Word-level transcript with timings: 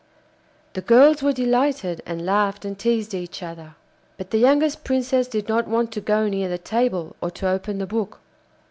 The 0.73 0.81
girls 0.81 1.21
were 1.21 1.31
delighted, 1.31 2.01
and 2.07 2.25
laughed 2.25 2.65
and 2.65 2.75
teased 2.75 3.13
each 3.13 3.43
other. 3.43 3.75
But 4.17 4.31
the 4.31 4.39
youngest 4.39 4.83
Princess 4.83 5.27
did 5.27 5.47
not 5.47 5.67
want 5.67 5.91
to 5.91 6.01
go 6.01 6.27
near 6.27 6.49
the 6.49 6.57
table 6.57 7.15
or 7.21 7.29
to 7.29 7.47
open 7.47 7.77
the 7.77 7.85
book. 7.85 8.19